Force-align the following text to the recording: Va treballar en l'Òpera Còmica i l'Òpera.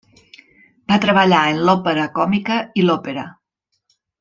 Va 0.91 0.97
treballar 1.03 1.41
en 1.51 1.61
l'Òpera 1.67 2.07
Còmica 2.17 2.59
i 2.83 2.87
l'Òpera. 2.89 3.29